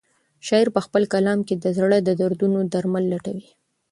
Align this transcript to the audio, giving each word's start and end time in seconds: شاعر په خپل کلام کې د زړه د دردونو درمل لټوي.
شاعر 0.47 0.67
په 0.75 0.81
خپل 0.85 1.03
کلام 1.13 1.39
کې 1.47 1.55
د 1.57 1.65
زړه 1.77 1.97
د 2.01 2.09
دردونو 2.21 2.59
درمل 2.73 3.03
لټوي. 3.13 3.49